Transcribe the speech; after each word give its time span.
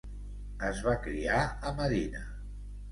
Es 0.69 0.81
va 0.87 0.95
criar 1.05 1.39
a 1.71 1.77
Medina. 1.83 2.29